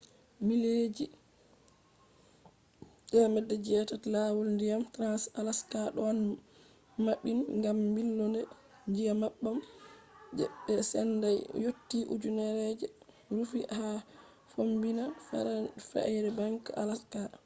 [0.47, 1.05] mileji
[3.15, 6.17] 800 je lawol ndiyam trans-alaska ɗon
[7.03, 8.41] maɓɓin gam ɓilonde
[8.93, 9.57] nyebbam
[10.37, 12.87] je ɓe sendai yotti ujunere je
[13.37, 13.87] rufi ha
[14.51, 15.03] fombina
[15.97, 17.19] fairbanks alaska